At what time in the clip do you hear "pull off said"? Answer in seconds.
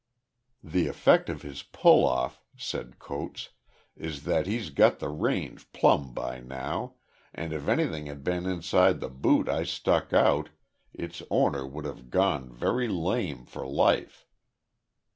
1.61-2.97